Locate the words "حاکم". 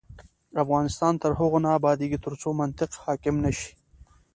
3.03-3.35